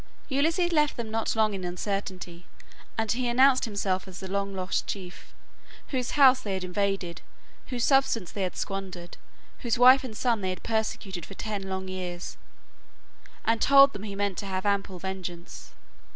Ulysses 0.29 0.71
left 0.71 0.97
them 0.97 1.11
not 1.11 1.35
long 1.35 1.53
in 1.53 1.63
uncertainty; 1.63 2.47
he 3.09 3.27
announced 3.27 3.65
himself 3.65 4.07
as 4.07 4.19
the 4.19 4.27
long 4.27 4.51
lost 4.55 4.87
chief, 4.87 5.31
whose 5.89 6.13
house 6.17 6.41
they 6.41 6.55
had 6.55 6.63
invaded, 6.63 7.21
whose 7.67 7.83
substance 7.83 8.31
they 8.31 8.41
had 8.41 8.55
squandered, 8.57 9.17
whose 9.59 9.77
wife 9.77 10.03
and 10.03 10.17
son 10.17 10.41
they 10.41 10.49
had 10.49 10.63
persecuted 10.63 11.23
for 11.23 11.35
ten 11.35 11.61
long 11.69 11.87
years; 11.87 12.35
and 13.45 13.61
told 13.61 13.93
them 13.93 14.01
he 14.01 14.15
meant 14.15 14.39
to 14.39 14.47
have 14.47 14.65
ample 14.65 14.97
vengeance. 14.97 15.75